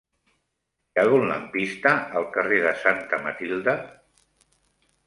[0.95, 3.79] Hi ha algun lampista al carrer de Santa Matilde?